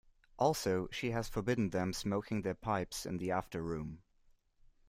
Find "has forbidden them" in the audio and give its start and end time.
1.11-1.93